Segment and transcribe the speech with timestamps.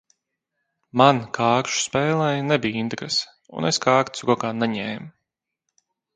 [1.01, 3.29] Man kāršu spēlei nebija interese
[3.61, 5.13] un es kārtis rokā neņēmu.